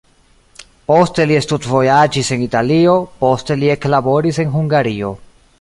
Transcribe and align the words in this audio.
Poste 0.91 1.25
li 1.31 1.37
studvojaĝis 1.47 2.33
en 2.37 2.47
Italio, 2.47 2.97
poste 3.23 3.61
li 3.63 3.73
eklaboris 3.77 4.45
en 4.47 4.55
Hungario. 4.59 5.17